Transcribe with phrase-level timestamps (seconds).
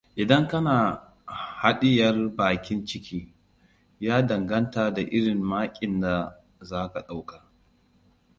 [0.15, 0.99] Idan kana
[1.57, 3.33] haɗiyar baƙin ciki,
[3.99, 7.43] ya danganta da irin makin da za ka ɗauka.